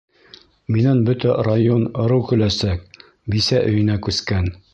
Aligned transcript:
Минән 0.75 1.03
бөтә 1.09 1.35
район, 1.47 1.85
ырыу 2.05 2.25
көләсәк: 2.31 3.05
«Бисә 3.37 3.61
өйөнә 3.71 4.01
күскән!» 4.09 4.53